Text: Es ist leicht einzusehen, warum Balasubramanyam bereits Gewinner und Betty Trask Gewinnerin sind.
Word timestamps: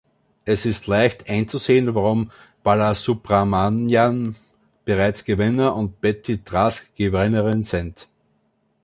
Es 0.45 0.65
ist 0.65 0.87
leicht 0.87 1.29
einzusehen, 1.29 1.93
warum 1.93 2.31
Balasubramanyam 2.63 4.33
bereits 4.83 5.25
Gewinner 5.25 5.75
und 5.75 6.01
Betty 6.01 6.39
Trask 6.43 6.89
Gewinnerin 6.95 7.61
sind. 7.61 8.07